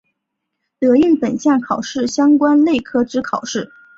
[0.79, 3.71] 得应本项考试相关类科之考试。